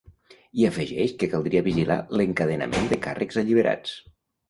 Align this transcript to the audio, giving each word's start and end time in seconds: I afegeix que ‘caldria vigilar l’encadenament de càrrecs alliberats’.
I 0.61 0.65
afegeix 0.69 1.13
que 1.25 1.29
‘caldria 1.35 1.63
vigilar 1.69 1.99
l’encadenament 2.17 2.91
de 2.95 3.01
càrrecs 3.07 3.43
alliberats’. 3.47 3.99